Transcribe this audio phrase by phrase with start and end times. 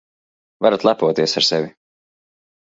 [0.65, 1.69] Varat lepoties ar sevi.